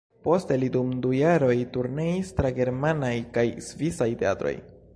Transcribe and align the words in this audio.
Poste 0.27 0.55
li 0.61 0.69
dum 0.75 0.93
du 1.05 1.11
jaroj 1.17 1.57
turneis 1.75 2.31
tra 2.39 2.51
germanaj 2.61 3.13
kaj 3.37 3.47
svisaj 3.69 4.09
teatroj. 4.23 4.55